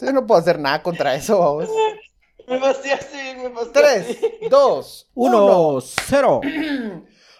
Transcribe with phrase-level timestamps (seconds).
[0.00, 1.68] Yo no puedo hacer nada contra eso, vamos.
[2.48, 4.48] Me pasé así, me pasé 3, así.
[4.50, 5.46] 2, 1.
[5.46, 6.40] 1, 0.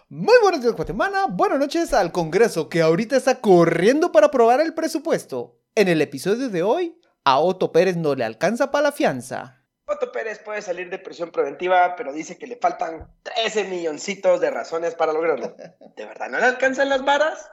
[0.08, 1.26] Muy buenos días, Guatemala.
[1.30, 5.58] Buenas noches al Congreso que ahorita está corriendo para aprobar el presupuesto.
[5.74, 9.64] En el episodio de hoy, a Otto Pérez no le alcanza para la fianza.
[9.86, 14.50] Otto Pérez puede salir de prisión preventiva, pero dice que le faltan 13 milloncitos de
[14.50, 15.56] razones para lograrlo.
[15.96, 17.50] ¿De verdad no le alcanzan las varas?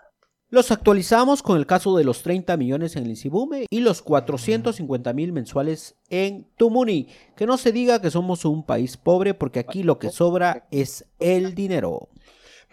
[0.49, 5.11] Los actualizamos con el caso de los 30 millones en el Isibume y los 450
[5.11, 7.09] mil mensuales en Tumuni.
[7.35, 11.05] Que no se diga que somos un país pobre porque aquí lo que sobra es
[11.19, 12.07] el dinero.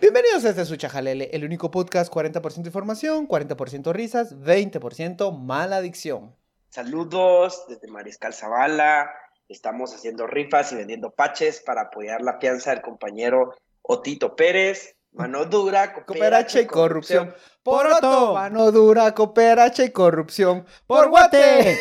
[0.00, 6.32] Bienvenidos a este su Chajalele, el único podcast 40% información, 40% risas, 20% mala adicción.
[6.68, 9.10] Saludos desde Mariscal Zavala.
[9.48, 14.94] Estamos haciendo rifas y vendiendo paches para apoyar la fianza del compañero Otito Pérez.
[15.14, 17.32] Mano dura, Cooperacha y corrupción.
[17.62, 18.34] Por Otto.
[18.34, 20.66] mano dura, cooperacha y corrupción.
[20.86, 21.78] ¡Por Guate!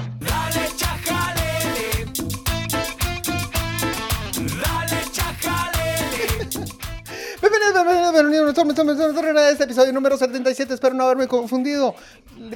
[8.33, 10.73] este episodio número 77.
[10.73, 11.95] Espero no haberme confundido.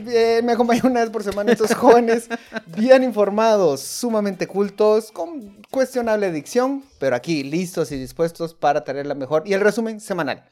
[0.08, 2.30] Eh, me acompañan una vez por semana estos jóvenes
[2.68, 9.16] bien informados, sumamente cultos, con cuestionable dicción, pero aquí listos y dispuestos para traer la
[9.16, 10.46] mejor y el resumen semanal.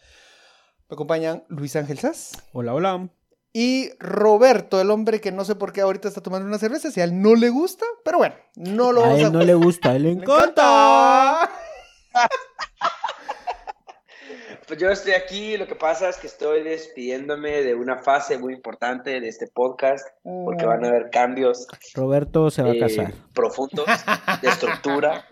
[0.90, 3.10] Me acompañan Luis Ángel Sass Hola, hola.
[3.54, 7.00] y Roberto, el hombre que no sé por qué ahorita está tomando una cerveza, si
[7.00, 9.28] a él no le gusta, pero bueno, no lo A vamos a...
[9.28, 11.50] él no le gusta, a él le ¡Le encanta.
[14.67, 18.53] Pues yo estoy aquí, lo que pasa es que estoy despidiéndome de una fase muy
[18.53, 23.14] importante de este podcast, porque van a haber cambios Roberto se va a eh, casar.
[23.34, 23.86] profundos
[24.41, 25.25] de estructura.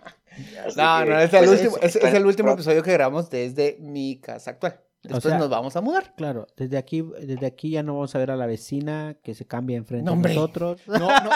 [0.65, 2.93] Así No, que, no, es el, pues, último, eso, es, es el último episodio que
[2.93, 4.79] grabamos desde mi casa actual.
[5.03, 6.13] Después sea- nos vamos a mudar.
[6.16, 9.45] Claro, desde aquí, desde aquí ya no vamos a ver a la vecina que se
[9.45, 10.81] cambia enfrente No, de nosotros.
[10.88, 11.30] No, no.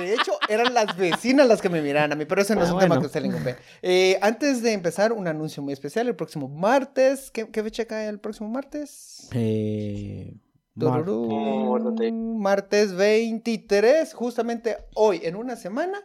[0.00, 2.68] De hecho, eran las vecinas las que me miraban a mí, pero ese no es
[2.68, 3.56] Ah, un tema que usted le incumbe.
[3.80, 6.06] Eh, antes de empezar, un anuncio muy especial.
[6.08, 7.30] El próximo martes.
[7.30, 9.28] ¿Qué, qué fecha cae el próximo martes?
[9.32, 10.34] Eh,
[10.74, 15.98] Mar- Tururú, no te- Martes 23, justamente hoy, en una semana,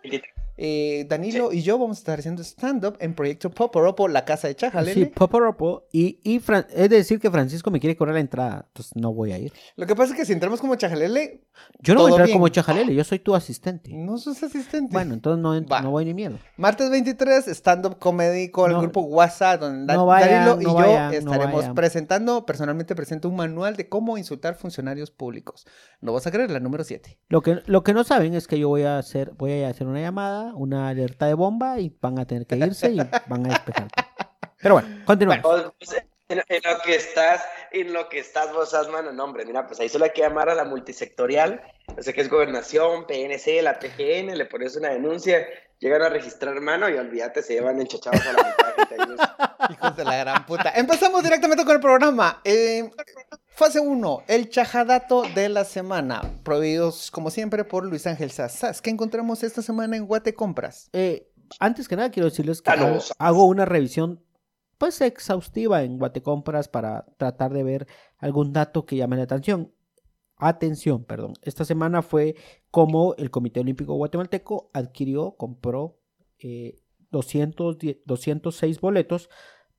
[0.58, 4.56] eh, Danilo y yo vamos a estar haciendo stand-up en Proyecto Poporopo, la casa de
[4.56, 4.94] Chajalele.
[4.94, 5.88] Sí, Poporopo.
[5.92, 9.32] Y, y Fran- es decir que Francisco me quiere cobrar la entrada, entonces no voy
[9.32, 9.54] a ir.
[9.76, 11.44] Lo que pasa es que si entramos como Chajalele,
[11.80, 12.38] Yo no voy a entrar bien.
[12.38, 13.92] como chajalele, yo soy tu asistente.
[13.94, 14.92] no sos asistente.
[14.94, 16.38] Bueno, entonces no, entro- no voy ni miedo.
[16.58, 20.72] Martes 23, stand-up comedy con el grupo WhatsApp, donde Da- No vayan, Danilo y no
[20.72, 25.66] yo vayan, estaremos presentando, personalmente presento un manual de cómo insultar funcionarios públicos.
[26.02, 27.18] No vas a creer, la número 7.
[27.30, 29.88] Lo que, lo que no saben es que yo voy a hacer, voy a hacer
[29.88, 32.98] una llamada, una alerta de bomba y van a tener que irse y
[33.28, 33.88] van a despejar.
[34.62, 35.74] Pero bueno, continuamos.
[35.78, 35.96] Pues,
[36.30, 39.82] En, en lo que estás, en lo que estás vos, mano, no, hombre, mira, pues
[39.82, 41.62] ahí solo hay que llamar a la multisectorial,
[41.94, 45.46] no sé qué es gobernación, PNC, la PGN, le pones una denuncia,
[45.80, 48.96] llegan a registrar mano y olvídate, se llevan enchachados a la mitad de gente
[49.68, 49.74] ahí.
[49.74, 50.72] Hijos de la gran puta.
[50.74, 52.40] Empezamos directamente con el programa.
[52.46, 52.90] Eh,
[53.62, 56.24] fase 1, el chajadato de la semana.
[56.42, 58.82] Prohibidos, como siempre, por Luis Ángel Sassas.
[58.82, 60.90] ¿Qué encontramos esta semana en Guate Compras?
[60.94, 63.14] Eh, antes que nada quiero decirles que hago, Saludos.
[63.20, 64.26] hago una revisión
[64.80, 69.72] pues exhaustiva en Guatecompras para tratar de ver algún dato que llame la atención.
[70.38, 71.34] Atención, perdón.
[71.44, 72.36] Esta semana fue
[72.72, 76.00] como el Comité Olímpico Guatemalteco adquirió, compró
[76.40, 79.30] eh, 210 206 boletos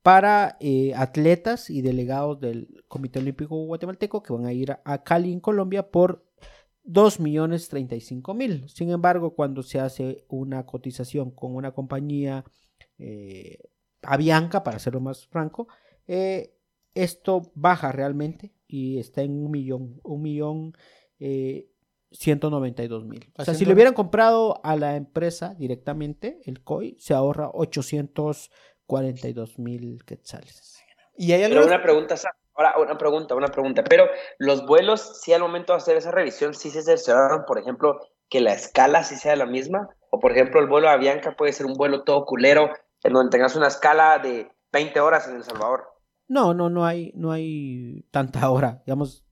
[0.03, 5.31] para eh, atletas y delegados del Comité Olímpico Guatemalteco que van a ir a, Cali,
[5.31, 6.25] en Colombia, por
[6.83, 8.69] 2 millones 35 mil.
[8.69, 12.43] Sin embargo, cuando se hace una cotización con una compañía
[12.99, 13.59] eh,
[14.01, 15.69] Avianca, para serlo más franco,
[16.05, 16.53] eh,
[16.93, 20.73] esto baja realmente y está en un millón, un millón
[21.19, 21.69] eh,
[22.11, 23.31] 192 mil.
[23.37, 27.49] O sea, si lo hubieran comprado a la empresa directamente, el COI, se ahorra
[28.87, 30.83] 842 mil quetzales.
[31.15, 32.15] Y hay Pero una pregunta,
[32.55, 34.05] ahora una pregunta, una pregunta, pero
[34.39, 37.99] los vuelos, si al momento de hacer esa revisión, sí se cercioraron, por ejemplo,
[38.29, 41.53] que la escala sí sea la misma, o por ejemplo, el vuelo a Avianca puede
[41.53, 42.69] ser un vuelo todo culero,
[43.03, 45.85] en donde tengas una escala de 20 horas en El Salvador.
[46.27, 48.81] No, no, no hay, no hay tanta hora.
[48.85, 49.25] Digamos,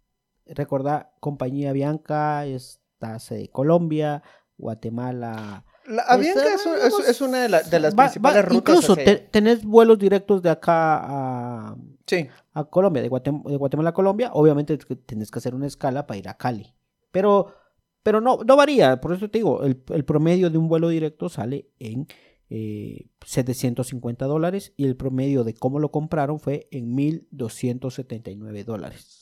[0.45, 4.21] recordar, compañía Bianca, está de Colombia,
[4.57, 5.65] Guatemala.
[5.88, 8.75] La Avianca es, un- es- es una de, la- de las Va- principales va- rutas.
[8.75, 11.75] Incluso te- tenés vuelos directos de acá a,
[12.06, 12.28] Sí.
[12.54, 14.30] a Colombia, de, Guatem- de Guatemala a Colombia.
[14.33, 16.74] Obviamente te- tenés que hacer una escala para ir a Cali.
[17.12, 17.54] Pero,
[18.04, 19.01] pero no, no varía.
[19.01, 22.07] Por eso te digo, el, el promedio de un vuelo directo sale en
[22.54, 29.20] eh, 750 dólares y el promedio de cómo lo compraron fue en 1279 dólares.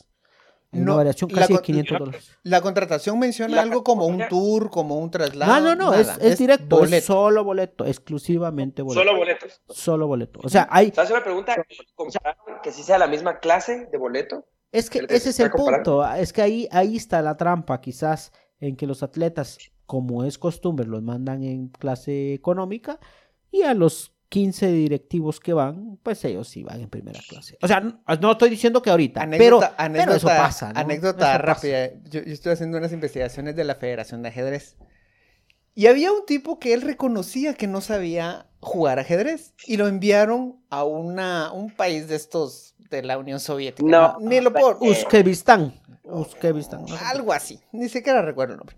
[0.71, 2.37] Hay No, una variación la casi de con- 500 dólares.
[2.43, 5.51] La contratación menciona La algo como un tour, como un traslado.
[5.51, 9.01] No, no, no, es, nada, es directo, es solo boleto, exclusivamente boleto.
[9.03, 9.61] Solo boletos.
[9.69, 10.39] Solo boleto.
[10.43, 11.55] O sea, hay, ¿Sabes una pregunta?
[11.95, 14.45] ¿Compararon que sí sea la misma clase de boleto?
[14.71, 16.01] es que ese se es el comparando.
[16.01, 19.57] punto, es que ahí, ahí está la trampa, quizás, en que los atletas,
[19.87, 22.99] como es costumbre, los mandan en clase económica
[23.49, 27.57] y a los 15 directivos que van, pues ellos sí van en primera clase.
[27.61, 30.73] O sea, no, no estoy diciendo que ahorita, pero, Anécdota, pero anécdota, eso pasa.
[30.73, 30.79] ¿no?
[30.79, 31.37] anécdota Eso pasa.
[31.39, 31.89] rápida.
[32.09, 34.77] Yo, yo estoy haciendo unas investigaciones de la Federación de Ajedrez.
[35.73, 39.53] Y había un tipo que él reconocía que no sabía jugar ajedrez.
[39.65, 43.87] Y lo enviaron a una, un país de estos de la Unión Soviética.
[43.87, 44.17] No.
[44.19, 44.77] Ni lo puedo.
[44.81, 45.79] Uzbekistán.
[46.03, 46.85] Uzbekistán.
[46.85, 46.95] ¿no?
[47.05, 47.59] Algo así.
[47.71, 48.75] Ni siquiera recuerdo el nombre.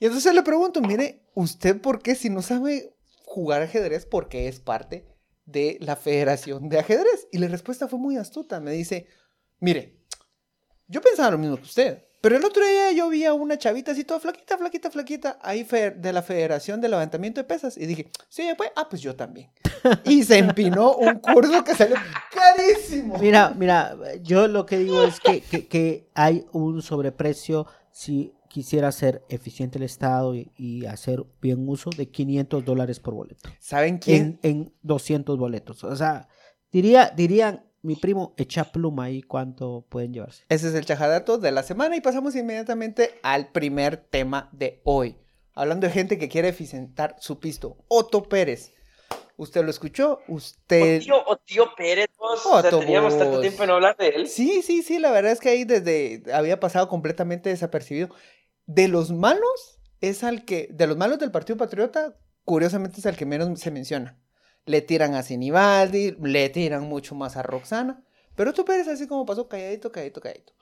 [0.00, 2.92] Y entonces le pregunto, mire, ¿usted por qué si no sabe
[3.32, 5.06] jugar ajedrez, por qué es parte
[5.46, 7.26] de la Federación de Ajedrez?
[7.32, 8.60] Y la respuesta fue muy astuta.
[8.60, 9.06] Me dice,
[9.60, 9.98] mire,
[10.86, 12.04] yo pensaba lo mismo que usted.
[12.20, 15.64] Pero el otro día yo vi a una chavita así toda flaquita, flaquita, flaquita, ahí
[15.96, 17.76] de la Federación de Levantamiento de Pesas.
[17.76, 19.50] Y dije, sí, pues, ah, pues yo también.
[20.04, 21.96] Y se empinó un curso que salió
[22.32, 23.18] carísimo.
[23.18, 28.92] Mira, mira, yo lo que digo es que, que- que hay un sobreprecio si quisiera
[28.92, 33.48] ser eficiente el Estado y, y hacer bien uso de 500 dólares por boleto.
[33.58, 34.38] ¿Saben quién?
[34.42, 35.82] En, en 200 boletos.
[35.84, 36.28] O sea,
[36.70, 40.44] diría, dirían, mi primo, echa pluma ahí cuánto pueden llevarse.
[40.50, 45.16] Ese es el chajadato de la semana y pasamos inmediatamente al primer tema de hoy.
[45.54, 47.78] Hablando de gente que quiere eficientar su pisto.
[47.88, 48.74] Otto Pérez.
[49.38, 51.00] Usted lo escuchó, O usted...
[51.00, 54.28] tío, o tío Pérez, vos, o sea, teníamos tanto tiempo en no hablar de él.
[54.28, 58.14] Sí, sí, sí, la verdad es que ahí desde había pasado completamente desapercibido.
[58.66, 63.16] De los malos es al que, de los malos del Partido Patriota, curiosamente es al
[63.16, 64.18] que menos se menciona.
[64.64, 68.04] Le tiran a Sinibaldi, le tiran mucho más a Roxana,
[68.34, 70.52] pero Otto Pérez así como pasó calladito, calladito, calladito.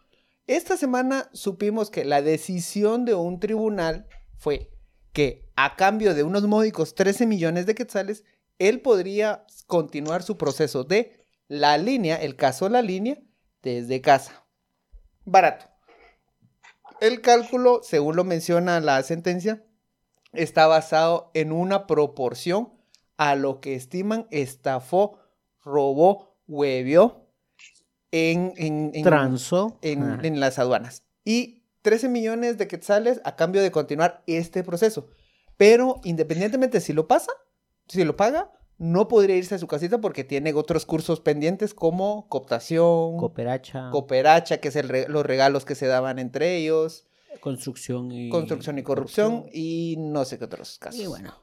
[0.47, 4.70] Esta semana supimos que la decisión de un tribunal fue
[5.12, 8.25] que a cambio de unos módicos 13 millones de quetzales,
[8.58, 13.19] él podría continuar su proceso de la línea, el caso La Línea,
[13.62, 14.44] desde casa.
[15.25, 15.69] Barato.
[17.00, 19.64] El cálculo, según lo menciona la sentencia,
[20.32, 22.73] está basado en una proporción
[23.17, 25.19] a lo que estiman estafó,
[25.64, 27.26] robó, huevió
[28.11, 29.79] en, en, en- Transo.
[29.82, 30.19] en, Ah.
[30.23, 31.05] en las aduanas.
[31.25, 35.08] Y 13 millones de quetzales a cambio de continuar este proceso.
[35.56, 37.32] Pero independientemente si lo pasa,
[37.88, 38.50] si lo paga,
[38.81, 44.59] no podría irse a su casita porque tiene otros cursos pendientes como cooptación, Cooperacha, cooperacha,
[44.59, 47.06] que es el re- los regalos que se daban entre ellos,
[47.41, 48.31] construcción y...
[48.31, 50.99] construcción y corrupción y no sé qué otros casos.
[50.99, 51.35] Y bueno,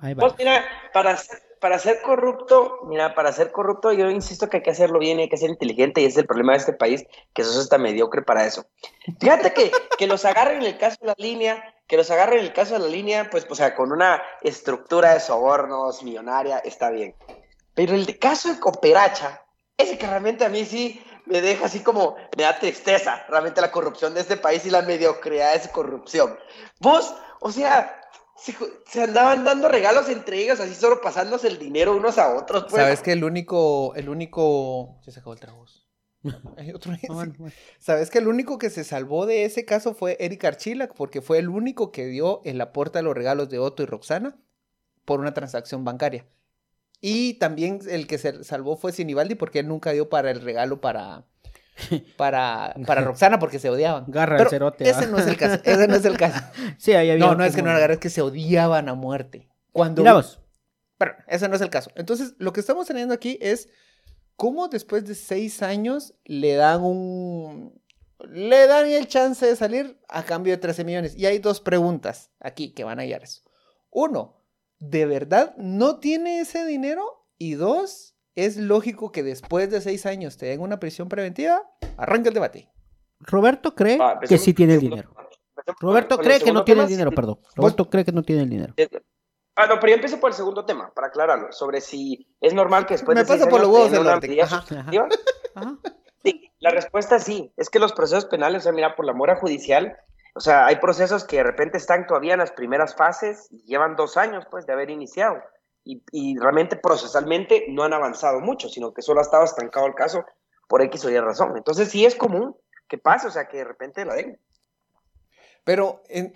[0.00, 0.20] ahí va.
[0.20, 4.62] Pues mira, para ser, para ser corrupto, mira, para ser corrupto yo insisto que hay
[4.62, 6.72] que hacerlo bien y hay que ser inteligente y ese es el problema de este
[6.74, 8.66] país, que eso está mediocre para eso.
[9.18, 12.46] Fíjate que, que los agarren en el caso de la línea, que los agarren en
[12.46, 16.90] el caso de la línea, pues, o sea, con una estructura de sobornos millonaria, está
[16.90, 17.14] bien.
[17.74, 19.42] Pero el caso de Cooperacha,
[19.76, 23.70] ese que realmente a mí sí me deja así como, me da tristeza, realmente la
[23.70, 26.38] corrupción de este país y la mediocridad de su corrupción.
[26.80, 28.00] Vos, o sea,
[28.36, 32.64] se, andaban dando regalos entre ellos, así solo pasándose el dinero unos a otros.
[32.68, 32.82] Pues.
[32.82, 34.98] ¿Sabes que el único, el único...
[35.02, 35.64] Se acabó el trago.
[36.56, 36.92] Hay otro.
[36.92, 37.54] Ah, bueno, bueno.
[37.78, 40.88] ¿Sabes que el único que se salvó de ese caso fue Eric Archila?
[40.88, 44.36] Porque fue el único que dio el aporte a los regalos de Otto y Roxana
[45.04, 46.26] por una transacción bancaria.
[47.00, 50.80] Y también el que se salvó fue Sinibaldi porque él nunca dio para el regalo
[50.80, 51.24] para,
[52.16, 54.04] para, para Roxana porque se odiaban.
[54.06, 54.88] Garra Pero el cerote.
[54.88, 55.06] ese ¿va?
[55.06, 55.60] no es el caso.
[55.64, 56.40] Ese no es el caso.
[56.78, 59.48] Sí, ahí había No, no es que no era es que se odiaban a muerte.
[59.72, 60.04] Cuando
[61.02, 61.90] pero ese no es el caso.
[61.96, 63.68] Entonces, lo que estamos teniendo aquí es
[64.42, 67.80] cómo después de seis años le dan un...
[68.28, 71.16] Le dan el chance de salir a cambio de 13 millones.
[71.16, 73.42] Y hay dos preguntas aquí que van a hallar eso.
[73.88, 74.42] Uno,
[74.80, 77.24] ¿de verdad no tiene ese dinero?
[77.38, 81.62] Y dos, ¿es lógico que después de seis años te den una prisión preventiva?
[81.96, 82.68] Arranca el debate.
[83.20, 85.14] Roberto cree Ah, que sí tiene el dinero.
[85.78, 87.38] Roberto cree que no tiene el dinero, perdón.
[87.54, 88.74] Roberto cree que no tiene el dinero.
[89.54, 92.86] Ah, no, pero yo empiezo por el segundo tema, para aclararlo, sobre si es normal
[92.86, 94.26] que después Me de pasa por los huevos del norte.
[94.28, 94.56] medida Ajá.
[94.62, 95.08] sustitutiva.
[95.54, 95.76] Ajá.
[96.24, 97.52] Sí, la respuesta es sí.
[97.56, 99.96] Es que los procesos penales, o sea, mira, por la mora judicial,
[100.34, 103.96] o sea, hay procesos que de repente están todavía en las primeras fases y llevan
[103.96, 105.42] dos años, pues, de haber iniciado.
[105.84, 109.94] Y, y realmente procesalmente no han avanzado mucho, sino que solo ha estado estancado el
[109.94, 110.24] caso
[110.68, 111.56] por X o Y razón.
[111.56, 112.56] Entonces sí es común
[112.88, 114.38] que pase, o sea, que de repente la den.
[115.64, 116.32] Pero en-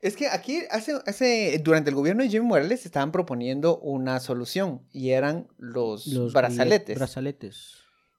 [0.00, 4.86] es que aquí hace, hace, durante el gobierno de Jimmy Morales estaban proponiendo una solución
[4.92, 6.96] y eran los, Los brazaletes.
[6.98, 7.74] brazaletes.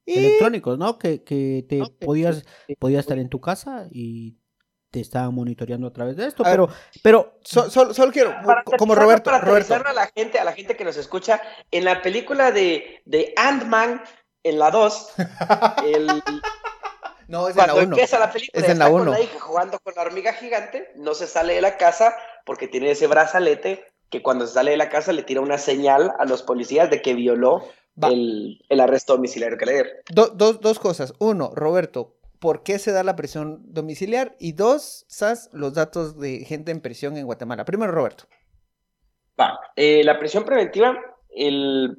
[0.06, 0.98] electrónicos, ¿no?
[0.98, 2.44] Que, que te podías,
[2.80, 4.38] podías estar en tu casa y
[4.92, 8.34] te estaban monitoreando a través de esto, A ver, pero, pero So- solo, solo quiero,
[8.44, 9.76] Para como Roberto, para Roberto.
[9.76, 14.02] a la gente, a la gente que nos escucha, en la película de, de Ant-Man,
[14.42, 15.10] en la 2,
[15.86, 16.08] el,
[17.30, 17.84] No, es en la 1.
[17.84, 19.12] empieza la película, Es en la con uno.
[19.12, 22.92] la hija jugando con la hormiga gigante, no se sale de la casa porque tiene
[22.92, 26.42] ese brazalete que cuando se sale de la casa le tira una señal a los
[26.44, 27.64] policías de que violó
[28.02, 29.92] el, el arresto domiciliario que le dieron.
[30.10, 31.14] Do- dos, dos cosas.
[31.20, 34.36] Uno, Roberto, ¿por qué se da la prisión domiciliar?
[34.40, 37.66] Y dos, Sas, los datos de gente en prisión en Guatemala.
[37.66, 38.24] Primero, Roberto.
[39.40, 40.98] Va, eh, la prisión preventiva
[41.30, 41.98] el-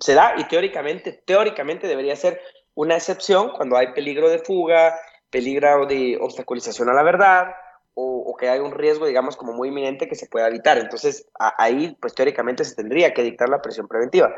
[0.00, 2.40] se da y teóricamente, teóricamente debería ser
[2.74, 4.98] una excepción cuando hay peligro de fuga,
[5.30, 7.54] peligro de obstaculización a la verdad
[7.94, 10.78] o, que hay un riesgo, digamos, como muy inminente que se pueda evitar.
[10.78, 14.34] Entonces, ahí, pues teóricamente se tendría que dictar la prisión preventiva.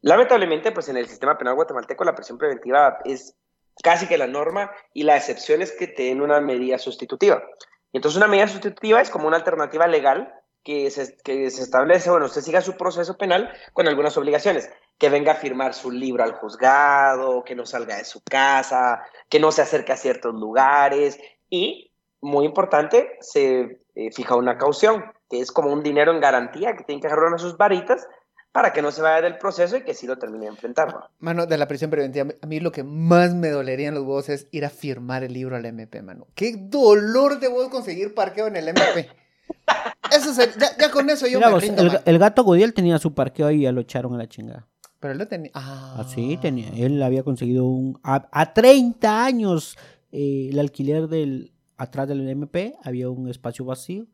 [0.00, 3.36] Lamentablemente, pues en el sistema penal guatemalteco la prisión preventiva es
[3.82, 7.42] casi que la norma y la excepción es que te una medida sustitutiva.
[7.92, 12.26] Entonces, una medida sustitutiva es como una alternativa legal que se, que se establece, bueno,
[12.26, 14.68] usted siga su proceso penal con algunas obligaciones,
[14.98, 19.38] que venga a firmar su libro al juzgado, que no salga de su casa, que
[19.40, 25.40] no se acerque a ciertos lugares y, muy importante, se eh, fija una caución, que
[25.40, 28.06] es como un dinero en garantía que tienen que agarrar a sus varitas
[28.50, 30.92] para que no se vaya del proceso y que sí lo termine de enfrentar.
[30.92, 31.00] ¿no?
[31.20, 34.28] Mano, de la prisión preventiva, a mí lo que más me dolería en los huevos
[34.30, 36.26] es ir a firmar el libro al MP, mano.
[36.34, 39.08] Qué dolor de vos conseguir parqueo en el MP.
[40.10, 42.72] Eso se- ya, ya con eso yo mira me vos, rindo, el, el gato Godiel
[42.74, 44.66] tenía su parqueo ahí y ya lo echaron a la chingada.
[45.00, 45.50] Pero él lo tenía.
[45.54, 49.76] Ah, Así tenía, él había conseguido un a, a 30 años
[50.10, 54.06] eh, el alquiler del atrás del MP, había un espacio vacío.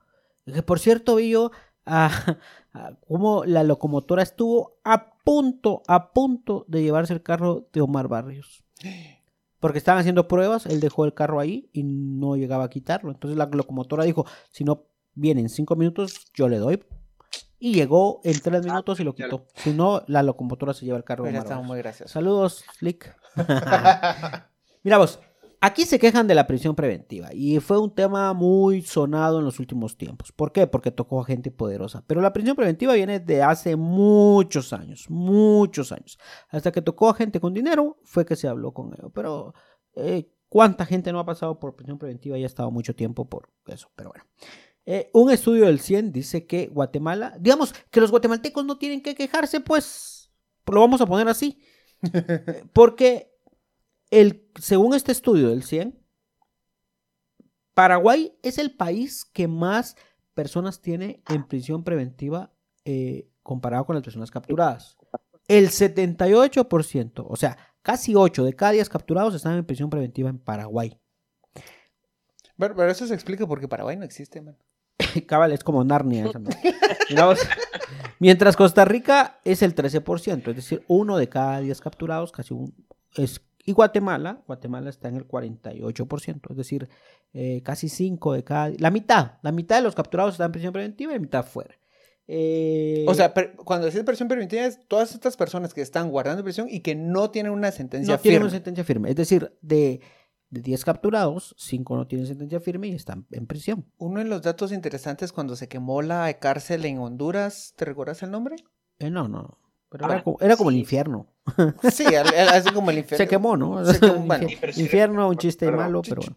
[0.45, 1.51] Que por cierto vi yo
[1.87, 2.37] ah,
[2.75, 8.09] ah, cómo la locomotora estuvo a punto, a punto de llevarse el carro de Omar
[8.09, 8.65] Barrios.
[9.59, 13.11] Porque estaban haciendo pruebas, él dejó el carro ahí y no llegaba a quitarlo.
[13.11, 16.85] Entonces la locomotora dijo, si no viene en cinco minutos, yo le doy.
[17.59, 19.47] Y llegó en tres minutos y lo quitó.
[19.55, 21.69] Si no, la locomotora se lleva el carro de Omar estado Barrios.
[21.69, 22.13] muy gracioso.
[22.13, 23.17] Saludos, Slick.
[24.83, 25.19] Mira vos,
[25.61, 29.59] aquí se quejan de la prisión preventiva y fue un tema muy sonado en los
[29.61, 30.31] últimos tiempos.
[30.31, 30.67] ¿Por qué?
[30.67, 32.05] Porque tocó a gente poderosa.
[32.07, 36.19] Pero la prisión preventiva viene de hace muchos años, muchos años.
[36.51, 39.11] Hasta que tocó a gente con dinero fue que se habló con ello.
[39.11, 39.55] Pero
[39.97, 43.49] eh, ¿cuánta gente no ha pasado por prisión preventiva y ha estado mucho tiempo por
[43.67, 43.91] eso?
[43.97, 44.25] Pero bueno.
[44.87, 49.15] Eh, un estudio del 100 dice que Guatemala, digamos que los guatemaltecos no tienen que
[49.15, 50.31] quejarse, pues
[50.67, 51.63] lo vamos a poner así.
[52.73, 53.35] Porque
[54.11, 55.99] el, según este estudio del 100,
[57.73, 59.97] Paraguay es el país que más
[60.35, 62.53] personas tiene en prisión preventiva
[62.85, 64.97] eh, comparado con las personas capturadas.
[65.49, 70.39] El 78%, o sea, casi 8 de cada 10 capturados están en prisión preventiva en
[70.39, 70.99] Paraguay.
[72.57, 74.57] Pero, pero eso se explica porque Paraguay no existe, man.
[75.27, 76.27] Cabal, es como Narnia.
[76.27, 76.41] esa.
[78.21, 82.75] Mientras Costa Rica es el 13%, es decir, uno de cada 10 capturados, casi un...
[83.17, 86.89] Es, y Guatemala, Guatemala está en el 48%, es decir,
[87.33, 88.71] eh, casi 5 de cada...
[88.79, 91.75] La mitad, la mitad de los capturados están en prisión preventiva y la mitad fuera.
[92.27, 96.43] Eh, O sea, per- cuando decís prisión preventiva es todas estas personas que están guardando
[96.43, 98.45] prisión y que no tienen una sentencia no tienen firme.
[98.47, 99.11] una sentencia firme.
[99.11, 100.01] Es decir, de,
[100.55, 103.85] de 10 capturados, 5 no tienen sentencia firme y están en prisión.
[103.99, 108.31] Uno de los datos interesantes cuando se quemó la cárcel en Honduras, ¿te recuerdas el
[108.31, 108.57] nombre?
[108.99, 109.59] Eh, no, no.
[109.91, 111.27] Pero Ah, era, como, era como el infierno.
[111.93, 113.25] Sí, así como el infierno.
[113.25, 113.85] Se quemó, ¿no?
[113.85, 114.49] Se quemó, bueno.
[114.49, 116.37] Infie- infierno, un chiste malo, pero bueno.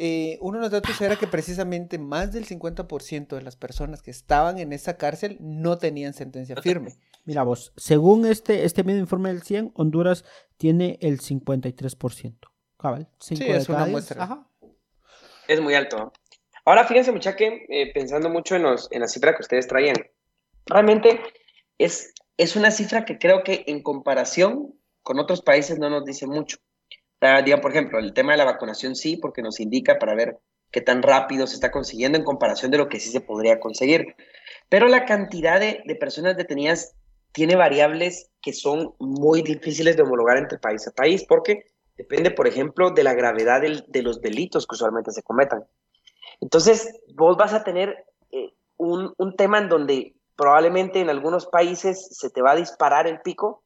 [0.00, 4.12] Eh, uno de los datos era que precisamente más del 50% de las personas que
[4.12, 6.96] estaban en esa cárcel no tenían sentencia firme.
[7.24, 10.24] Mira vos, según este, este mismo informe del 100, Honduras
[10.56, 12.34] tiene el 53%.
[12.78, 13.92] Cabal, cinco Sí, de es una diez.
[13.92, 14.22] muestra.
[14.24, 14.46] Ajá.
[15.48, 16.12] Es muy alto.
[16.64, 19.96] Ahora fíjense, mucha que eh, pensando mucho en, los, en la cifra que ustedes traían,
[20.66, 21.20] realmente
[21.78, 26.26] es, es una cifra que creo que en comparación con otros países no nos dice
[26.26, 26.58] mucho.
[26.90, 30.14] O sea, diga, por ejemplo, el tema de la vacunación sí, porque nos indica para
[30.14, 30.38] ver
[30.70, 34.14] qué tan rápido se está consiguiendo en comparación de lo que sí se podría conseguir.
[34.68, 36.94] Pero la cantidad de, de personas detenidas
[37.32, 41.64] tiene variables que son muy difíciles de homologar entre país a país, porque
[41.98, 45.64] depende, por ejemplo, de la gravedad del- de los delitos que usualmente se cometan.
[46.40, 52.08] Entonces, vos vas a tener eh, un, un tema en donde probablemente en algunos países
[52.16, 53.64] se te va a disparar el pico,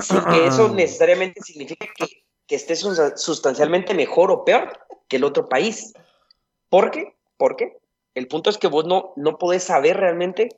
[0.00, 2.06] sin que eso necesariamente signifique que,
[2.46, 4.70] que estés sus- sustancialmente mejor o peor
[5.08, 5.92] que el otro país.
[6.70, 7.16] ¿Por qué?
[7.36, 7.76] Porque
[8.14, 10.48] el punto es que vos no, no podés saber realmente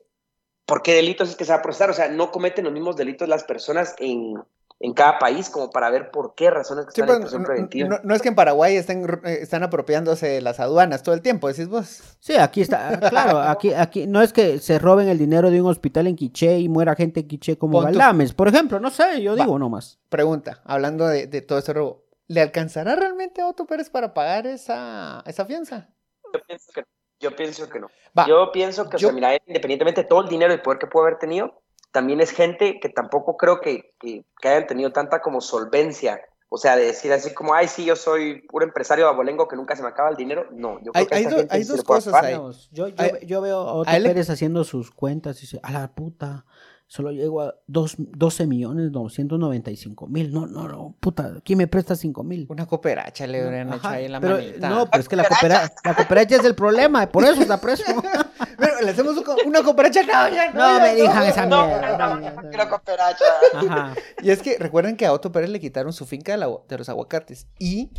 [0.66, 1.90] por qué delitos es que se va a procesar.
[1.90, 4.34] O sea, no cometen los mismos delitos las personas en,
[4.82, 7.42] en cada país como para ver por qué razones que Sí, están en pues, prisión
[7.42, 7.88] no, preventiva.
[7.90, 11.20] no- no es que en Paraguay estén, eh, están apropiándose de las aduanas todo el
[11.20, 12.16] tiempo, decís vos.
[12.18, 15.68] Sí, aquí está, claro, aquí, aquí no es que se roben el dinero de un
[15.68, 18.88] hospital en Quiché y muera gente en Quiché como Pon tu- Galdames, por ejemplo, no
[18.90, 19.42] sé, yo Va.
[19.44, 20.00] digo nomás.
[20.08, 24.46] Pregunta, hablando de, de todo este robo, ¿le alcanzará realmente a Otto Pérez para pagar
[24.46, 25.90] esa, esa fianza?
[26.32, 26.84] Yo pienso que,
[27.20, 27.88] yo pienso que no.
[28.18, 30.87] Va, Yo pienso que, o sea, mira, independientemente de todo el dinero y poder que
[30.87, 31.60] puede haber tenido,
[31.92, 36.20] también es gente que tampoco creo que, que, que hayan tenido tanta como solvencia.
[36.52, 39.54] O sea, de decir así como, ay, sí, yo soy un empresario de abolengo que
[39.54, 40.47] nunca se me acaba el dinero.
[40.50, 42.35] No, yo creo Hay- que hay esa do- gente hay dos cosas ahí.
[42.73, 46.44] Yo, yo, yo veo a Otto Pérez haciendo sus cuentas y dice, a la puta,
[46.92, 50.32] solo llego a dos, 12 millones 995 mil.
[50.32, 52.47] No, no, no, puta, ¿quién me presta 5 mil?
[52.49, 54.68] una cooperacha le hubieran hecho ahí en la pero, manita.
[54.68, 57.85] no, pero es que la cooperacha, la cooperacha es el problema, por eso está preso.
[58.59, 59.14] Pero le hacemos
[59.47, 61.97] una cooperacha, no, ya, No, ya, me dijan esa No, mierda.
[61.97, 62.70] no, no, no, no, no quiero no.
[62.70, 63.25] cooperacha.
[63.54, 63.94] Ajá.
[64.23, 66.76] Y es que recuerden que a Otto Pérez le quitaron su finca de, la- de
[66.78, 67.47] los aguacates.
[67.59, 67.90] Y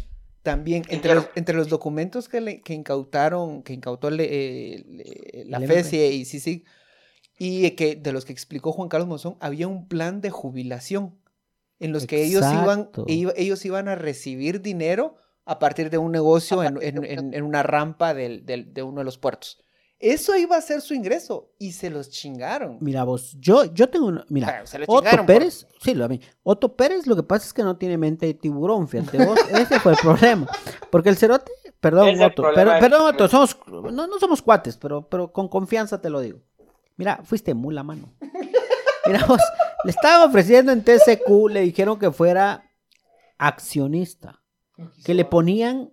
[0.43, 4.27] también entre los, entre los documentos que, le, que incautaron, que incautó le-
[4.75, 6.63] eh, le- la El FESIE y CICIG,
[7.43, 11.15] y que de los que explicó Juan Carlos Monzón, había un plan de jubilación
[11.79, 16.63] en los que ellos iban, ellos iban a recibir dinero a partir de un negocio
[16.63, 19.59] en, en- en- en una rampa del- del- de uno de los puertos.
[19.97, 22.77] Eso iba a ser su ingreso y se los chingaron.
[22.81, 26.19] Mira vos, yo, yo tengo una, mira, se Otto chingaron por- Pérez, sí, lo vi.
[26.43, 29.79] Otto Pérez lo que pasa es que no tiene mente de tiburón, fíjate vos, ese
[29.79, 30.47] fue el problema.
[30.91, 35.31] Porque el cerote, perdón Otto, pero, perdón Otto, somos, no, no somos cuates, pero, pero
[35.31, 36.39] con confianza te lo digo.
[36.97, 38.13] Mira, fuiste mula, mano.
[39.07, 39.41] Mira vos,
[39.83, 42.63] le estaban ofreciendo en TCQ, le dijeron que fuera
[43.37, 44.41] accionista,
[45.03, 45.91] que le ponían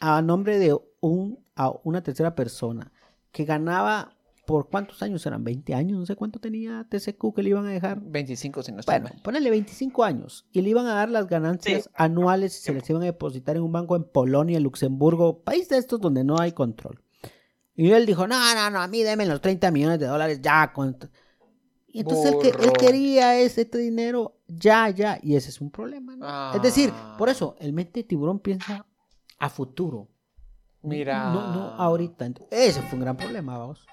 [0.00, 2.90] a nombre de un, a una tercera persona,
[3.30, 4.16] que ganaba,
[4.46, 5.44] ¿por cuántos años eran?
[5.44, 5.98] ¿20 años?
[5.98, 8.00] No sé cuánto tenía TCQ que le iban a dejar.
[8.00, 9.22] 25 si no estoy Bueno, mal.
[9.22, 11.90] ponele 25 años y le iban a dar las ganancias Sí.
[11.94, 15.76] anuales y se les iban a depositar en un banco en Polonia, Luxemburgo, país de
[15.76, 17.02] estos donde no hay control.
[17.80, 20.72] Y él dijo, no, no, no, a mí denme los 30 millones de dólares ya.
[20.72, 20.96] con-".
[21.86, 26.16] Y entonces él, que- él quería ese dinero ya, ya, y ese es un problema.
[26.16, 26.54] ¿no?
[26.54, 27.32] Es decir, por Ah.
[27.32, 28.84] eso, el mente de tiburón piensa
[29.38, 30.08] a futuro.
[30.82, 31.32] Mira.
[31.32, 32.30] No, no ahorita.
[32.50, 33.86] Ese fue un gran problema, vamos.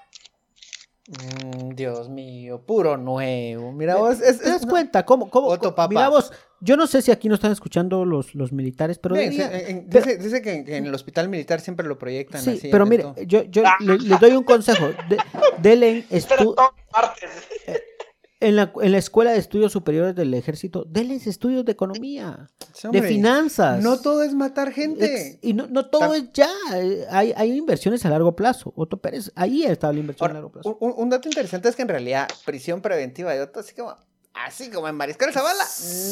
[1.08, 3.70] Mm, Dios mío, puro nuevo.
[3.72, 5.04] Mira vos, es, ¿Te das es- cuenta?
[5.04, 5.88] ¿Cómo, cómo, Otto, papá.
[5.88, 9.30] Mira vos, yo no sé si aquí no están escuchando los, los militares, pero Bien,
[9.30, 11.86] debería- se- en- en- pero- dice, dice que, en- que en el hospital militar siempre
[11.86, 12.68] lo proyectan Sí, así.
[12.72, 13.14] pero mire, todo.
[13.22, 14.86] yo, yo le- les doy un consejo.
[15.08, 15.16] De,
[15.62, 16.56] denle estu-.
[18.40, 22.88] En, la, en la Escuela de Estudios Superiores del Ejército, denles estudios de economía, Sí,
[22.92, 23.82] de finanzas.
[23.82, 25.04] No todo es matar gente.
[25.06, 26.50] Ex- y no, no todo es ya.
[26.74, 28.72] eh, Hay, hay inversiones a largo plazo.
[28.76, 30.76] Otto Pérez, ahí estaba la inversión Ahora, a largo plazo.
[30.80, 33.96] un, un dato interesante es que en realidad prisión preventiva de otro, así como,
[34.34, 35.64] así como en Mariscal Zavala,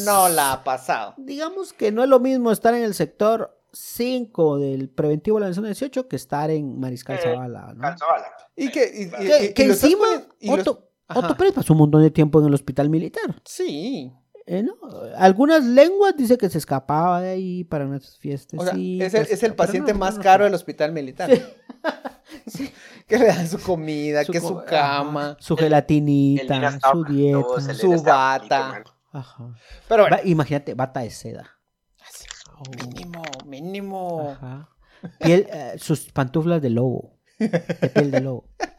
[0.05, 1.13] no la ha pasado.
[1.17, 5.47] Digamos que no es lo mismo estar en el sector 5 del preventivo de la
[5.49, 7.73] nación 18 que estar en Mariscal Eh, Zavala.
[7.75, 7.81] ¿no?
[7.81, 8.25] Calzabala.
[8.55, 10.07] Y que, y- y- Que, y- que y lo estás encima,
[10.49, 11.19] Otto, Ajá.
[11.19, 13.41] Otto Pérez pasó un montón de tiempo en el hospital militar.
[13.45, 14.11] Sí.
[14.47, 14.73] Eh, ¿no?
[15.17, 18.59] Algunas lenguas dice que se escapaba de ahí para unas fiestas.
[18.59, 21.29] O sea, es el, es el paciente más caro del hospital militar.
[23.07, 25.37] Que le dan su comida, que su cama.
[25.39, 27.73] su El gelatinita, su dieta.
[27.75, 28.83] su bata.
[29.11, 29.55] Ajá.
[29.87, 31.51] Pero bueno, Va- imagínate, bata de seda.
[32.57, 34.29] Oh, mínimo, mínimo.
[34.31, 34.69] ajá.
[35.19, 37.13] Piel, eh, sus pantuflas de lobo.
[37.37, 38.49] De piel de lobo.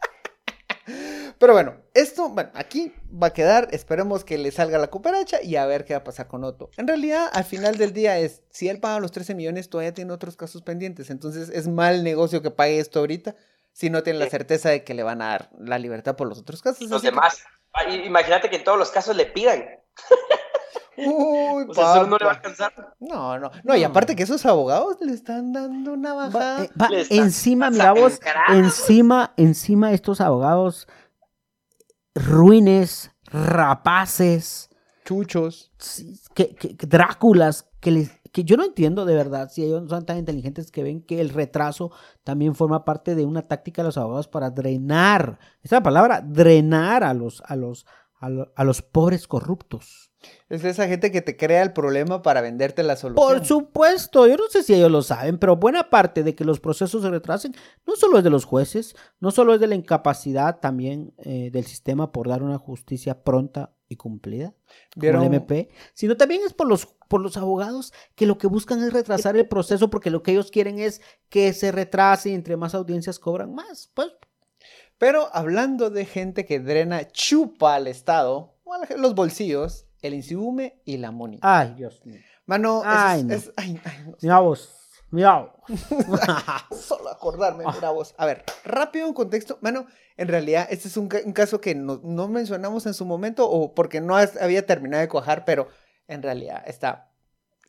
[1.39, 3.67] Pero bueno, esto, bueno, aquí va a quedar.
[3.71, 6.69] Esperemos que le salga la cooperacha y a ver qué va a pasar con Otto.
[6.77, 10.11] En realidad, al final del día es, si él paga los 13 millones, todavía tiene
[10.13, 11.09] otros casos pendientes.
[11.09, 13.35] Entonces es mal negocio que pague esto ahorita
[13.73, 16.39] si no tiene la certeza de que le van a dar la libertad por los
[16.39, 16.89] otros casos.
[16.89, 17.43] Los que- demás.
[17.73, 19.63] Ah, Imagínate que en todos los casos le pidan.
[20.97, 22.73] Uy, O sea, solo no le va a alcanzar.
[22.99, 26.63] No, no, no, y aparte que esos abogados le están dando una Va- bajada.
[26.63, 28.19] eh, va encima, mira vos,
[28.49, 30.87] encima, encima estos abogados
[32.25, 34.69] ruines, rapaces,
[35.05, 35.71] Chuchos.
[36.33, 39.89] que, que- que Dráculas, que les, que yo no entiendo de verdad si ellos no
[39.89, 41.91] son tan inteligentes que ven que el retraso
[42.23, 46.21] también forma parte de una táctica de los abogados para drenar, esa es la palabra,
[46.21, 47.85] drenar a los, a los,
[48.19, 50.11] a, lo- a los pobres corruptos.
[50.49, 53.23] Es esa gente que te crea el problema para venderte la solución.
[53.25, 56.59] Por supuesto, yo no sé si ellos lo saben, pero buena parte de que los
[56.59, 57.53] procesos se retrasen
[57.85, 61.65] no solo es de los jueces, no solo es de la incapacidad también eh, del
[61.65, 64.53] sistema por dar una justicia pronta y cumplida,
[64.93, 65.21] como ¿Vieron?
[65.21, 68.91] el MP, sino también es por los, por los abogados que lo que buscan es
[68.91, 70.99] retrasar el proceso porque lo que ellos quieren es
[71.29, 73.91] que se retrase y entre más audiencias cobran más.
[73.93, 74.09] Pues
[74.97, 78.55] Pero hablando de gente que drena, chupa al Estado,
[78.97, 81.39] los bolsillos, el Insibume y la Moni.
[81.41, 82.19] Ay, Dios mío.
[82.45, 83.33] Mano, Ay, es- no.
[83.35, 84.17] es- ay, ay, no.
[84.21, 84.73] Mira vos.
[85.09, 85.51] Mira vos.
[86.79, 88.13] Solo acordarme, mira vos.
[88.17, 89.57] A ver, rápido en contexto.
[89.61, 89.85] Mano,
[90.17, 93.49] en realidad, este es un, ca- un caso que no, no mencionamos en su momento
[93.49, 95.67] o porque no has- había terminado de cuajar, pero
[96.07, 97.11] en realidad está.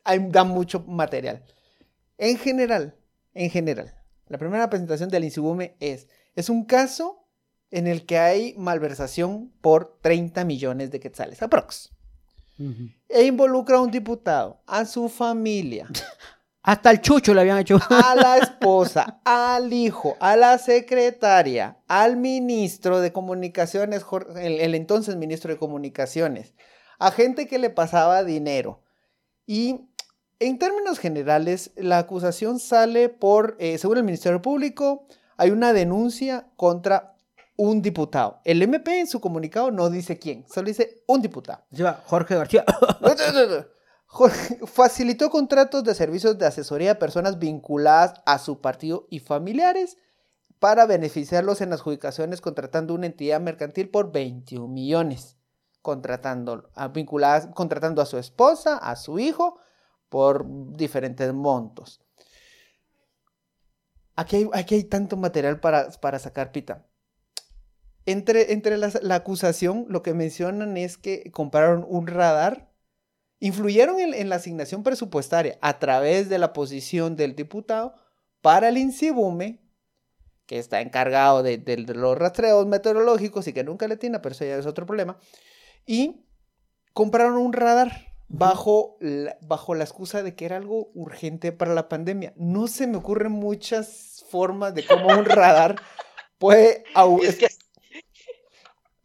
[0.05, 1.45] Hay, da mucho material.
[2.17, 2.97] En general,
[3.35, 3.95] en general,
[4.27, 7.27] la primera presentación del Insibume es: es un caso
[7.71, 11.91] en el que hay malversación por 30 millones de quetzales, aprox.
[12.59, 12.91] Ujú.
[13.09, 15.89] E involucra a un diputado, a su familia,
[16.63, 17.79] Hasta el chucho le habían hecho.
[17.89, 24.05] a la esposa, al hijo, a la secretaria, al ministro de comunicaciones,
[24.37, 26.53] el entonces ministro de comunicaciones,
[26.99, 28.83] a gente que le pasaba dinero.
[29.47, 29.81] Y
[30.41, 35.07] en términos generales, la acusación sale por, eh, según el Ministerio Público,
[35.39, 37.15] hay una denuncia contra
[37.57, 38.41] un diputado.
[38.45, 41.65] El MP en su comunicado no dice quién, solo dice un diputado.
[41.71, 42.65] Lleva Jorge García.
[44.07, 49.97] Jorge facilitó contratos de servicios de asesoría a personas vinculadas a su partido y familiares
[50.59, 55.37] para beneficiarlos en las adjudicaciones contratando una entidad mercantil por 21 millones,
[55.83, 59.59] contratando a, vinculadas, contratando a su esposa, a su hijo,
[60.09, 62.01] por diferentes montos.
[64.19, 66.85] Aquí hay, aquí hay tanto material para, para sacar pita.
[68.05, 72.73] Entre, entre la acusación, lo que mencionan es que compraron un radar.
[73.39, 77.95] Influyeron en, la asignación presupuestaria a través de la posición del diputado
[78.41, 79.63] para el INSIBUME,
[80.47, 84.33] que está encargado de, de- de los rastreos meteorológicos y que nunca le tiene, pero
[84.33, 85.17] eso ya es otro problema,
[85.87, 86.27] y
[86.93, 91.89] compraron un radar bajo la, bajo la excusa de que era algo urgente para la
[91.89, 92.33] pandemia.
[92.37, 95.77] No se me ocurren muchas formas de cómo un radar
[96.39, 96.85] puede,
[97.23, 97.49] es que,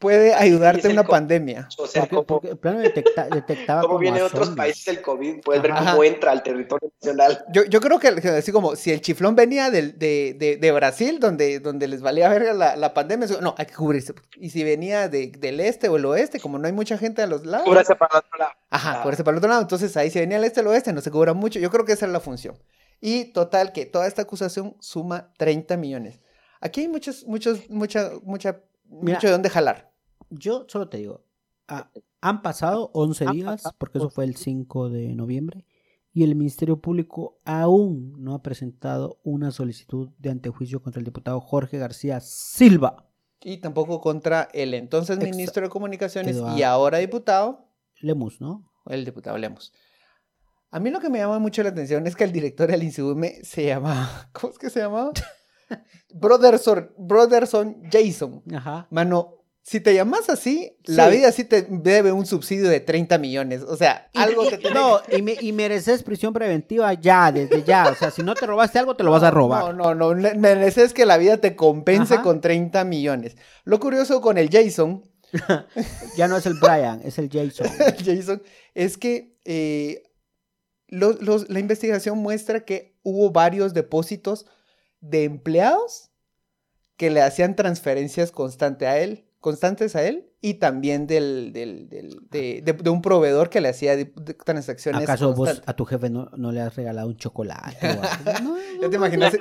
[0.04, 1.68] puede ayudarte en una pandemia.
[1.78, 4.88] o sea, Porque, como, porque el plano detecta, detectaba como como viene de otros países
[4.90, 7.44] el COVID, puedes ver cómo entra al territorio nacional.
[7.52, 11.60] Yo, yo creo que, así como si el chiflón venía de, de- de Brasil, donde,
[11.60, 14.14] donde les valía verga la, la pandemia, no, hay que cubrirse.
[14.38, 17.28] Y si venía de- del este o el oeste, como no hay mucha gente a
[17.28, 17.66] los lados.
[17.66, 18.52] Cúbrase para el otro lado.
[18.70, 19.04] Ajá, Ah.
[19.04, 19.62] para el otro lado.
[19.62, 21.60] Entonces ahí si venía al este o el oeste, no se cubra mucho.
[21.60, 22.58] Yo creo que esa es la función.
[23.00, 26.20] Y total, que toda esta acusación suma 30 millones.
[26.62, 29.16] Aquí hay muchos, muchos, mucha, mucha, Mira.
[29.18, 29.92] mucho de dónde jalar.
[30.38, 31.24] Yo solo te digo,
[31.68, 31.90] ah,
[32.22, 35.66] han pasado 11 días, porque eso fue el 5 de noviembre,
[36.14, 41.42] y el Ministerio Público aún no ha presentado una solicitud de antejuicio contra el diputado
[41.42, 43.10] Jorge García Silva.
[43.42, 47.68] Y tampoco contra el entonces ministro de Comunicaciones y ahora diputado,
[48.00, 48.72] Lemus, ¿no?
[48.86, 49.74] el diputado Lemos.
[50.72, 53.44] A mí lo que me llama mucho la atención es que el director del INSIBUME
[53.44, 55.12] se llamaba, ¿cómo es que se llamaba?
[56.14, 58.44] Brotherson, Brotherson Jason.
[58.54, 58.88] Ajá.
[58.90, 63.62] Mano, si te llamas así, la vida sí te debe un subsidio de 30 millones.
[63.62, 67.90] O sea, algo te tiene No, y, me- y mereces prisión preventiva ya, desde ya.
[67.90, 69.74] O sea, si no te robaste algo, te lo vas a robar.
[69.74, 70.36] No, no, no.
[70.38, 72.24] Mereces que la vida te compense Ajá.
[72.24, 73.38] con 30 millones.
[73.64, 75.10] Lo curioso con el Jason,
[76.18, 77.68] Ya no es el Brian, es el Jason.
[77.98, 80.04] el Jason, es que eh,
[80.90, 84.46] los- los- la investigación muestra que hubo varios depósitos
[85.00, 86.12] de empleados
[86.98, 92.18] que le hacían transferencias constante a él, constantes a él y también del, del- del-
[92.32, 95.68] de, de- de un proveedor que le hacía de- de transacciones ¿Acaso vos constantes.
[95.70, 97.78] a tu jefe no, no le has regalado un chocolate?
[97.88, 98.02] o algo?
[98.44, 99.34] No, ¿Ya te no, imaginas?
[99.34, 99.40] Te-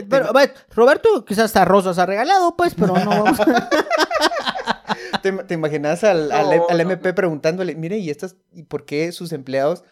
[0.00, 0.30] te- Pero,
[0.74, 3.68] Roberto, quizás hasta rosas ha regalado, pues, pero no vamos a...
[5.22, 8.84] ¿Te, te imaginas al, al- No, al no, MP preguntándole, mire, ¿y estas, y por
[8.86, 9.84] qué sus empleados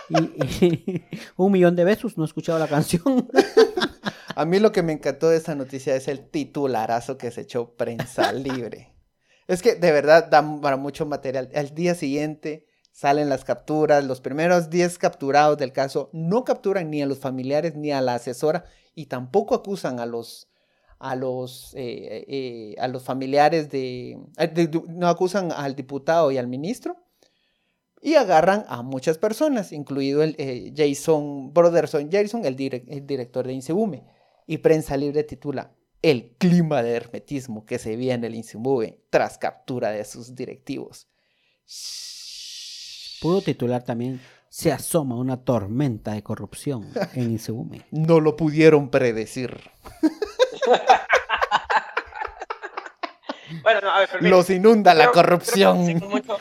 [0.08, 0.18] Y,
[0.64, 1.04] y-
[1.36, 3.28] un millón de besos, no he escuchado la canción.
[4.36, 7.74] A mí lo que me encantó de esta noticia es el titularazo que se echó
[7.76, 8.95] prensa libre.
[9.48, 11.50] Es que de verdad da para mucho material.
[11.54, 14.04] Al día siguiente salen las capturas.
[14.04, 18.16] Los primeros 10 capturados del caso no capturan ni a los familiares ni a la
[18.16, 20.48] asesora y tampoco acusan a los
[20.98, 24.18] a los eh, eh, a los familiares eh,
[24.54, 26.96] de- no acusan al diputado y al ministro
[28.02, 33.54] y agarran a muchas personas, incluido el Jason Brotherson Jason, el, direc- el director de
[33.54, 34.04] Insebume.
[34.48, 35.72] Y Prensa Libre titula
[36.06, 41.08] El clima de hermetismo que se veía en el Insebume tras captura de sus directivos.
[43.22, 47.88] Pudo titular también Se asoma una tormenta de corrupción en Insegume.
[47.90, 49.60] No lo pudieron predecir.
[53.62, 54.10] Bueno, no, a ver.
[54.22, 55.78] Los inunda la creo que corrupción.
[55.86, 56.38] pensemos mucho-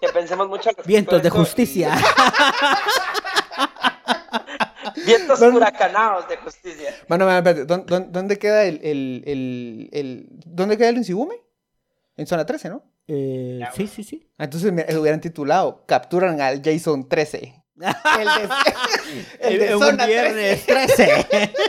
[0.00, 0.70] Que pensemos mucho.
[0.86, 1.96] Vientos de justicia.
[1.98, 2.02] y-
[5.04, 5.48] Vientos no.
[5.48, 6.94] huracanados de justicia.
[7.08, 11.34] Bueno, bueno, espérate, ¿dó- dó- ¿dónde queda el, el, el, el- ¿Dónde queda el Insebume?
[12.16, 12.82] En zona 13, ¿no?
[13.08, 14.28] Eh, sí, sí, sí.
[14.38, 17.62] Ah, Entonces me hubieran titulado Capturan al Jason 13.
[17.76, 18.48] El de,
[19.40, 20.06] el de Un zona 13.
[20.32, 21.52] viernes 13.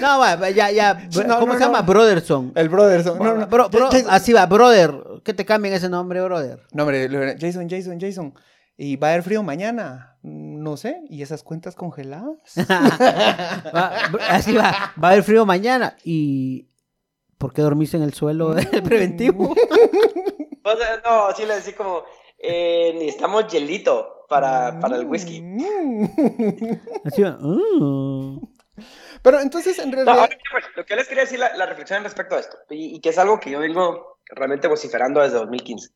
[0.00, 0.94] No, va, ya, ya.
[1.26, 1.80] No, ¿Cómo no, se llama?
[1.80, 1.86] no.
[1.86, 2.52] Brotherson.
[2.54, 3.18] El Brotherson.
[3.18, 4.94] No, no, Bro- bro- Jason- así va, brother.
[5.24, 6.60] ¿Qué te cambian ese nombre, brother?
[6.72, 7.08] No, hombre,
[7.40, 8.34] Jason, Jason, Jason.
[8.76, 10.13] ¿Y va a haber frío mañana?
[10.24, 11.02] Mm, No sé.
[11.08, 12.38] ¿Y esas cuentas congeladas?
[13.74, 14.92] Va- así va.
[15.02, 15.96] Va a haber frío mañana.
[16.02, 16.68] ¿Y
[17.38, 19.54] por qué dormiste en el suelo del preventivo?
[20.66, 22.04] O sea, no, así le decía como,
[22.38, 25.42] eh, necesitamos hielito para, para el whisky.
[25.42, 26.04] Mm.
[27.04, 27.36] Así va.
[27.38, 28.40] "Mm".
[29.20, 30.18] Pero entonces, en No, realidad...
[30.20, 32.96] ahora, pues, lo que yo les quería decir, la, la reflexión respecto a esto, y,
[32.96, 35.90] y que es algo que yo vengo realmente vociferando desde 2015.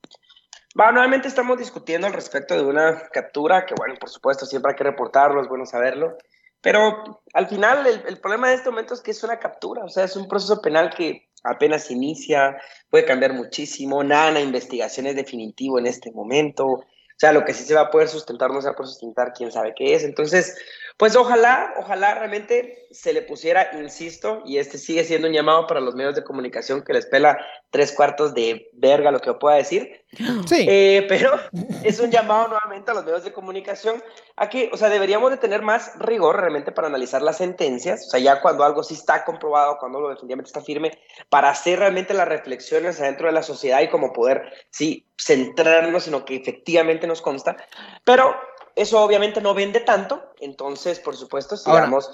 [0.78, 4.76] Va, nuevamente estamos discutiendo al respecto de una captura, que bueno, por supuesto, siempre hay
[4.76, 6.16] que reportarlo, es bueno saberlo,
[6.60, 9.88] pero al final el, el problema de este momento es que es una captura, o
[9.88, 12.56] sea, es un proceso penal que apenas inicia,
[12.90, 16.84] puede cambiar muchísimo, nada la investigación es definitivo en este momento, o
[17.16, 19.32] sea, lo que sí se va a poder sustentar no se va a poder sustentar,
[19.32, 20.56] quién sabe qué es, entonces...
[20.98, 25.78] Pues ojalá, ojalá realmente se le pusiera, insisto, y este sigue siendo un llamado para
[25.78, 27.38] los medios de comunicación que les pela
[27.70, 30.04] tres cuartos de verga lo que pueda decir,
[30.46, 30.66] Sí.
[30.68, 31.38] eh, pero
[31.84, 34.02] es un llamado nuevamente a los medios de comunicación
[34.36, 38.10] a que, o sea, deberíamos de tener más rigor realmente para analizar las sentencias, o
[38.10, 42.12] sea, ya cuando algo sí está comprobado, cuando algo definitivamente está firme, para hacer realmente
[42.12, 47.06] las reflexiones adentro de la sociedad y como poder, sí, centrarnos en lo que efectivamente
[47.06, 47.56] nos consta,
[48.02, 48.34] pero
[48.78, 52.10] eso obviamente no vende tanto, entonces, por supuesto, Ahora- sigamos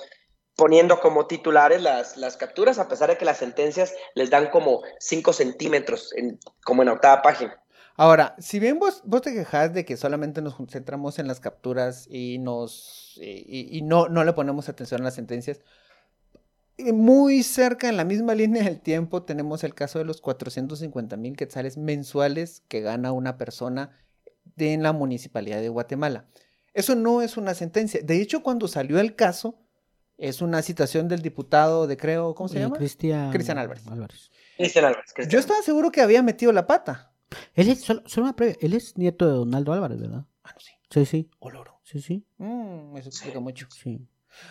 [0.56, 4.82] poniendo como titulares las, las capturas, a pesar de que las sentencias les dan como
[5.00, 7.60] 5 centímetros, en, como en octava página.
[7.96, 12.06] Ahora, si bien vos, vos te quejas de que solamente nos concentramos en las capturas
[12.08, 15.60] y nos y, y no, no le ponemos atención a las sentencias,
[16.76, 21.16] eh, muy cerca en la misma línea del tiempo tenemos el caso de los 450
[21.16, 23.96] mil quetzales mensuales que gana una persona
[24.56, 26.26] de, en la municipalidad de Guatemala.
[26.74, 28.00] Eso no es una sentencia.
[28.02, 29.58] De hecho, cuando salió el caso,
[30.18, 32.76] es una citación del diputado de Creo, ¿cómo se Eh, llama?
[32.76, 33.84] Cristian Cristian Álvarez.
[34.56, 35.12] Cristian Álvarez.
[35.14, 35.28] Cristian.
[35.30, 37.12] Yo estaba seguro que había metido la pata.
[37.54, 40.24] Él es, solo, solo una previa, él es nieto de Donaldo Álvarez, ¿verdad?
[40.44, 40.72] Ah, no, sí.
[40.90, 41.30] Sí, sí.
[41.40, 41.80] Oloro.
[41.82, 42.24] Sí, sí.
[42.38, 43.66] Mm, eso explica mucho.
[43.70, 44.06] Sí.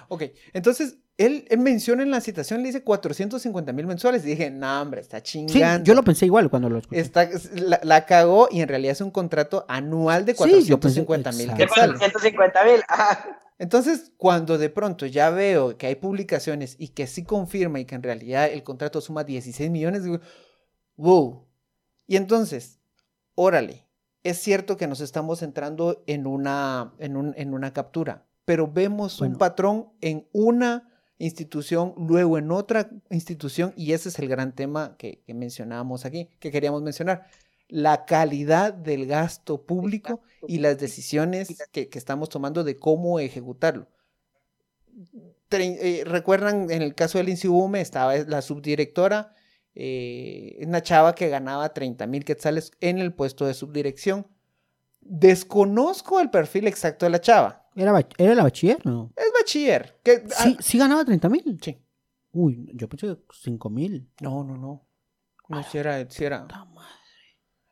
[0.08, 4.24] Ok, entonces él, él menciona en la citación, le dice 450 mil mensuales.
[4.26, 5.86] Y dije, no, hombre, está Sí, chingando.
[5.86, 7.00] yo lo pensé igual cuando lo escuché.
[7.02, 11.06] Está, la, la cagó y en realidad es un contrato anual de Sí, yo pensé-
[11.06, 11.58] 450 mil exacto.
[11.58, 11.98] De quetzales.
[12.00, 12.82] 450 mil.
[13.60, 17.96] Entonces, cuando de pronto ya veo que hay publicaciones y que sí confirma y que
[17.96, 20.20] en realidad el contrato suma 16 millones, digo,
[20.98, 21.46] wow.
[22.08, 22.80] Y entonces,
[23.36, 23.88] órale,
[24.24, 29.20] es cierto que nos estamos centrando en una, en un- en una captura, pero vemos
[29.22, 34.96] un patrón en una institución, luego en otra institución, y ese es el gran tema
[34.98, 37.28] que, que mencionábamos aquí, que queríamos mencionar.
[37.70, 43.88] La calidad del gasto público y las decisiones que, que estamos tomando de cómo ejecutarlo.
[45.50, 49.34] Tre- eh, Recuerdan, en el caso del Insibume estaba la subdirectora,
[49.76, 54.28] eh, una chava que ganaba 30 mil quetzales en el puesto de subdirección.
[55.02, 57.63] Desconozco el perfil exacto de la chava.
[57.76, 58.86] ¿Era, ¿Era la bachiller?
[58.86, 59.12] No.
[59.16, 60.00] Es bachiller.
[60.04, 61.44] Que, Sí, sí ganaba 30 mil.
[61.48, 61.78] ah, sí.
[62.32, 64.10] Uy, yo pensé que 5 mil.
[64.22, 64.88] No, no, no.
[65.50, 66.46] No, si era, sí era.
[66.46, 66.90] Madre.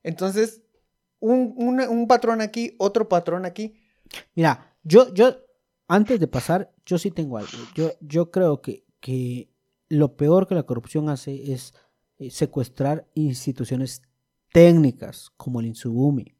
[0.03, 0.61] Entonces,
[1.19, 3.75] un, un- un patrón aquí, otro patrón aquí.
[4.35, 5.35] Mira, yo, yo,
[5.87, 7.51] antes de pasar, yo sí tengo algo.
[7.75, 9.49] Yo, yo creo que, que
[9.89, 11.73] lo peor que la corrupción hace es
[12.19, 14.01] eh, secuestrar instituciones
[14.51, 16.35] técnicas como el Insubumi.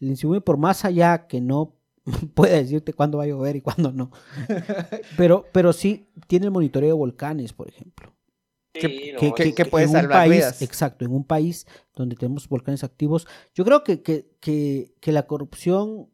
[0.00, 1.76] El Insubumi, por más allá que no
[2.34, 4.10] puede decirte cuándo va a llover y cuándo no,
[5.16, 8.12] pero, pero sí tiene el monitoreo de volcanes, por ejemplo.
[8.74, 9.52] Sí, que, sí, que- que sí.
[9.52, 10.62] que puede en un salvar país, vidas.
[10.62, 15.26] exacto, en un país donde tenemos volcanes activos, yo creo que, que, que, que la
[15.28, 16.10] corrupción,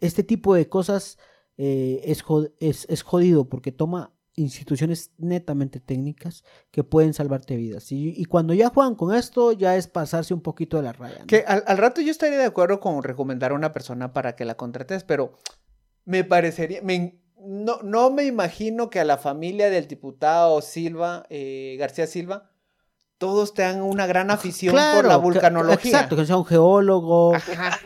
[0.00, 1.18] este tipo de cosas
[1.58, 2.24] eh, es,
[2.58, 7.92] es, es jodido porque toma instituciones netamente técnicas que pueden salvarte vidas.
[7.92, 11.24] Y, y cuando ya juegan con esto, ya es pasarse un poquito de la raya.
[11.26, 14.44] Que al, al rato yo estaría de acuerdo con recomendar a una persona para que
[14.44, 15.32] la contrates, pero
[16.04, 21.76] me parecería, me- no, no me imagino que a la familia del diputado Silva, eh,
[21.78, 22.47] García Silva,
[23.18, 25.90] todos tengan una gran afición por la Claro, vulcanología.
[25.90, 27.34] Exacto, que sea un geólogo.
[27.34, 27.78] Ajá.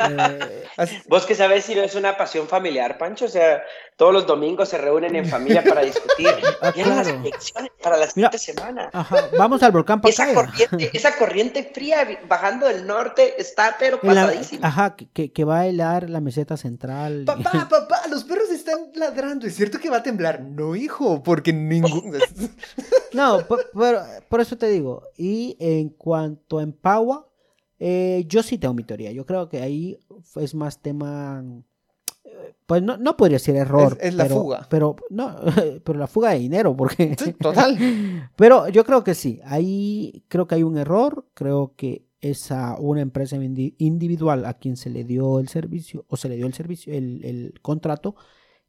[0.79, 3.63] eh, Vos que sabes si no es una pasión familiar, Pancho, o sea,
[3.97, 6.29] todos los domingos se reúnen en familia para discutir.
[6.61, 7.21] Ah, ¿Qué las claro.
[7.21, 8.91] elecciones para la Mira, siguiente semana?
[8.93, 10.47] ajá, vamos al volcán Esa Pacaya.
[10.69, 14.69] corriente, esa corriente fría bajando del norte está pero la- pasadísima.
[14.69, 17.25] ajá, que- que, que va a helar la meseta central.
[17.27, 19.47] Papá, papá, los perros están ladrando.
[19.47, 20.41] ¿Es cierto que va a temblar?
[20.43, 22.13] No, hijo, porque ningún.
[23.13, 25.03] No, por, por- por eso te digo.
[25.23, 27.29] Y en cuanto a Empagua,
[27.79, 29.13] eh, yo sí tengo mi teoría.
[29.13, 29.99] Yo creo que ahí
[30.37, 31.45] es más tema.
[32.25, 33.97] eh, Pues no, no podría ser error.
[34.01, 34.67] Es- es la pero- fuga.
[34.69, 35.37] Pero, no,
[35.85, 37.15] pero la fuga de dinero, porque.
[37.19, 37.77] Sí, total.
[38.37, 39.41] Pero yo creo que sí.
[39.45, 41.27] Ahí creo que hay un error.
[41.35, 46.05] Creo que es a una empresa indi- individual a quien se le dio el servicio,
[46.09, 48.15] o se le dio el servicio, el, el contrato,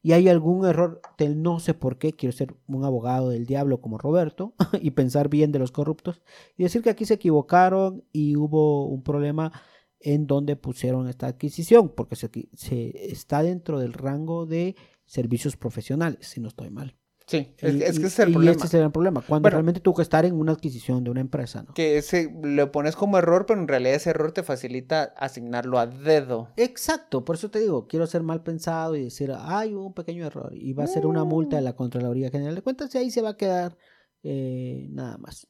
[0.03, 2.11] y hay algún error del no sé por qué.
[2.11, 6.21] Quiero ser un abogado del diablo como Roberto y pensar bien de los corruptos
[6.57, 9.53] y decir que aquí se equivocaron y hubo un problema
[10.01, 16.27] en donde pusieron esta adquisición, porque se, se está dentro del rango de servicios profesionales,
[16.27, 16.97] si no estoy mal.
[17.33, 18.51] Sí, es, Y- es que ese es el y problema.
[18.51, 19.55] este es el problema, cuando Bueno.
[19.55, 21.73] realmente tuvo que estar en una adquisición de una empresa, ¿no?
[21.73, 25.87] Que ese lo pones como error, pero en realidad ese error te facilita asignarlo a
[25.87, 26.49] dedo.
[26.57, 30.51] Exacto, por eso te digo, quiero ser mal pensado y decir, hay un pequeño error
[30.53, 33.23] y va a ser una multa de la Contraloría General de Cuentas y ahí se
[33.23, 33.77] va a quedar
[34.21, 35.47] eh, nada más.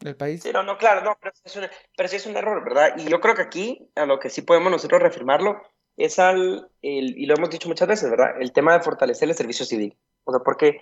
[0.00, 0.42] El país.
[0.42, 1.62] Sí, no, no, claro, no, pero sí, es un,
[1.96, 2.94] pero sí es un error, ¿verdad?
[2.98, 5.62] Y yo creo que aquí, a lo que sí podemos nosotros reafirmarlo,
[5.96, 8.30] es al, el- y lo hemos dicho muchas veces, ¿verdad?
[8.40, 9.96] El tema de fortalecer el servicio civil.
[10.24, 10.80] O sea, porque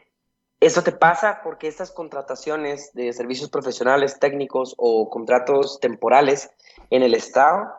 [0.61, 6.51] eso te pasa porque estas contrataciones de servicios profesionales, técnicos o contratos temporales
[6.91, 7.73] en el Estado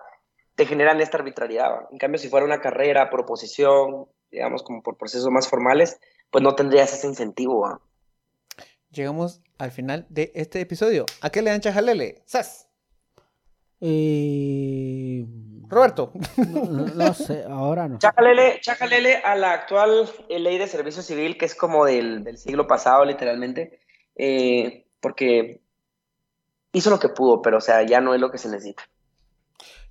[0.56, 1.88] te generan esta arbitrariedad.
[1.92, 6.00] En cambio, si fuera una carrera, proposición, digamos, como por procesos más formales,
[6.32, 7.62] pues no tendrías ese incentivo.
[7.62, 7.82] ¿va?
[8.90, 11.06] Llegamos al final de este episodio.
[11.22, 12.24] ¿A qué le dan chajalele?
[12.26, 12.68] ¡Sas!
[13.80, 15.26] Eh,
[15.72, 16.12] Roberto.
[16.38, 17.98] No, sé, ahora no.
[17.98, 22.38] Chájalele, chájalele a la actual eh, ley de servicio civil, que es como del, del
[22.38, 23.80] siglo pasado, literalmente,
[24.16, 25.62] eh, porque
[26.74, 28.84] hizo lo que pudo, pero o sea, ya no es lo que se necesita.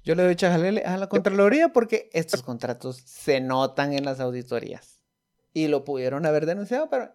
[0.05, 5.03] Yo le doy chajalele a la Contraloría porque estos contratos se notan en las auditorías.
[5.53, 7.13] Y lo pudieron haber denunciado, pero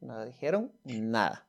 [0.00, 1.46] no dijeron nada.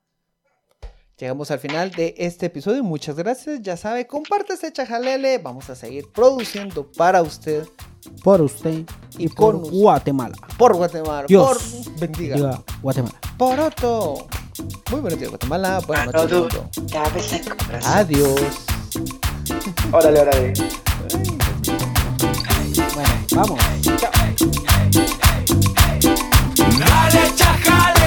[1.18, 2.84] Llegamos al final de este episodio.
[2.84, 3.60] Muchas gracias.
[3.60, 5.38] Ya sabe, comparte este chajalele.
[5.38, 7.66] Vamos a seguir produciendo para usted
[8.22, 8.84] Por usted
[9.18, 9.70] y, Y por con.
[9.70, 10.36] Guatemala.
[10.56, 11.24] por Guatemala.
[11.26, 12.36] Dios Por bendiga.
[12.36, 13.18] Diga Guatemala.
[13.36, 14.28] Por Otto.
[14.92, 15.80] Muy buenos días, Guatemala.
[15.86, 16.60] Buenas noches.
[17.84, 18.40] Adiós.
[19.92, 20.52] Órale, órale.
[22.94, 23.58] Bueno, vamos.
[26.78, 27.97] Dale, chaja.